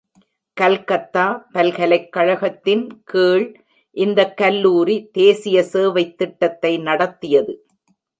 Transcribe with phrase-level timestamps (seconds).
[0.57, 1.25] கல்கத்தா
[1.51, 3.45] பல்கலைக்கழகத்தின் கீழ்
[3.97, 7.53] இந்தக் கல்லூரி தேசிய சேவைத் திட்டத்தை நடத்தியது.